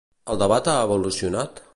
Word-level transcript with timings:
El 0.35 0.39
debat 0.43 0.69
ha 0.71 0.79
evolucionat? 0.87 1.63